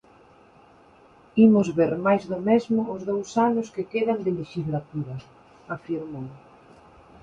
[1.45, 5.15] "Imos ver máis do mesmo os dous anos que quedan de lexislatura",
[5.75, 6.27] afirmou.